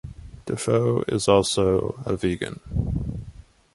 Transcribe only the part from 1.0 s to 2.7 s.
is also a vegan.